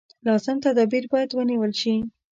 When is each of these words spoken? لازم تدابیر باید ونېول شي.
لازم 0.27 0.55
تدابیر 0.65 1.03
باید 1.11 1.29
ونېول 1.33 1.71
شي. 1.81 1.93